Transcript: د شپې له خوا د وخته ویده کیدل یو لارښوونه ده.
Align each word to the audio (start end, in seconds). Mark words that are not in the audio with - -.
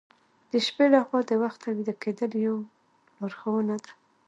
د 0.51 0.53
شپې 0.65 0.85
له 0.93 0.99
خوا 1.05 1.19
د 1.29 1.31
وخته 1.43 1.67
ویده 1.75 1.93
کیدل 2.03 2.31
یو 2.47 2.57
لارښوونه 3.17 3.75
ده. 3.83 3.91